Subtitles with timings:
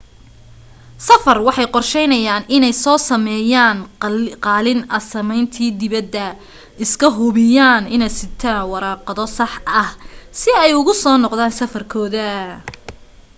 [1.07, 3.77] safar waxay qorsheynayaan iney so sameeyan
[4.45, 6.27] qaalin asaymanti dibada
[6.85, 9.51] iska hubiyaan iney sitaa warqado sax
[9.83, 9.89] ah
[10.39, 12.29] si ay ugu soo noqdan safar kooda